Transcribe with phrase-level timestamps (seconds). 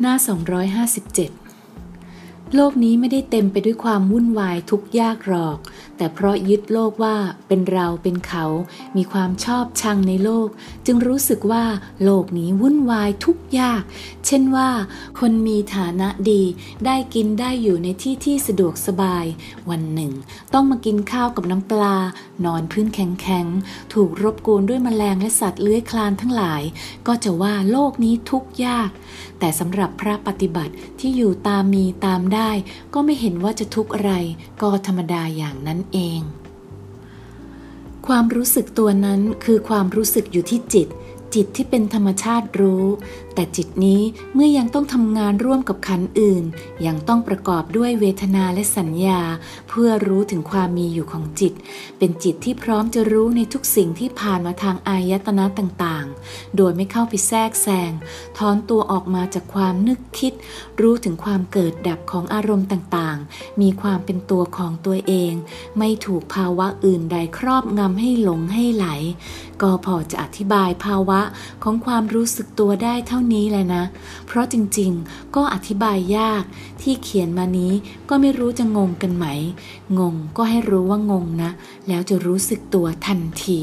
[0.00, 0.14] หน้า
[0.80, 1.41] 257
[2.56, 5.58] โลกนี้ไม่ได้เต็มไปด้วยความวุ่นวายทุกยากหรอก
[5.96, 7.16] แต่เพราะยึดโลกว่า
[7.48, 8.44] เป็นเราเป็นเขา
[8.96, 10.48] มีความชอบชังในโลก
[10.86, 11.64] จึงรู้สึกว่า
[12.04, 13.82] โลกนี้วุ่นวายทุกยาก
[14.26, 14.70] เช่นว่า
[15.20, 16.42] คนมีฐานะดี
[16.86, 19.24] ได้กินได้อยู่ในที่ที่สะดวกสบาย
[19.70, 20.12] วันหนึ่ง
[20.52, 21.96] ต้องมากินข้าวกับน้ำปลา
[22.44, 26.62] นอนพื้นแข็งๆ ถูกรบกวนด้วยมแมลงและสัตว์เลื้อยคลานทั้งหลาย
[27.06, 28.90] ก็จะว่าโลกนี้ทุกยาก
[29.38, 32.41] แต่สำหรับพระปฏิบัติที่อยู่ตามมีตามได้
[32.94, 34.12] ก็ไม่เห็นว่าจะทุกข์อะไร
[34.62, 36.20] ก็ธรรมดาอย่างนั้นเอง
[38.06, 40.88] ความรู้สึกตัวนั้นคือความรู้สึกอยู่ที่จิต
[41.34, 42.86] จิตที่เป็นธรรมชาติรู้
[43.34, 44.02] แต่จิตนี้
[44.34, 46.44] เมื่อยังต้องทำงานร่วมกับขันอื่น
[46.86, 49.20] ยังต้องประกอบด้วยเวทนาและสัญญา
[49.68, 51.52] เพื่อรู้ถึงความมีอยู่ของจิต
[51.98, 57.92] เป็นจิตที่พร้อมจะรู้ในทุกสิ่งที่ผ่านมาทางอายตนะต่างๆ โดยไม่เข้าไปแทรกแซง
[58.38, 60.32] ถอนตัวออกมาจากความนึกคิด
[60.80, 65.32] รู้ถึงความเกิดดับของอารมณ์ต่างๆ มีความเป็นตัวของตัวเอง
[65.78, 68.86] ไม่ถูกภาวะอื่นใดครอบงำให้หลงให้ไหล
[69.62, 71.26] ก็พอจะอธิบายภาวะะ
[71.62, 73.84] ของความรู้สึกตัวได้เท่านี้แหละนะ
[74.26, 76.44] เพราะจริงๆ ก็อธิบายยาก
[76.82, 77.72] ที่เขียนมานี้
[78.08, 79.26] ก็ไม่รู้จะงงกันไหม
[79.98, 81.50] งงก็ให้รู้ว่างงนะ
[81.88, 83.62] แล้วจะรู้สึกตัวทันที